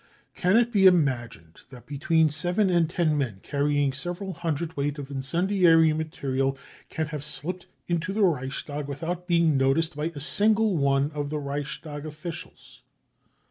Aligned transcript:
Can 0.33 0.57
it 0.57 0.71
be 0.71 0.87
imagined 0.87 1.61
that' 1.69 1.85
between 1.85 2.29
seven 2.31 2.71
and 2.71 2.89
ten 2.89 3.15
men 3.15 3.39
carrying 3.43 3.93
several 3.93 4.33
hundred 4.33 4.75
weight 4.75 4.97
of 4.97 5.11
incendiary 5.11 5.93
material 5.93 6.57
can 6.89 7.05
have 7.09 7.23
slipped 7.23 7.67
into 7.87 8.11
the 8.11 8.23
Reichstag 8.23 8.87
without 8.87 9.27
being 9.27 9.57
noticed 9.57 9.95
by 9.95 10.11
a 10.15 10.19
single 10.19 10.75
one 10.75 11.11
of 11.11 11.29
the 11.29 11.37
Reichstag 11.37 12.03
officials 12.07 12.81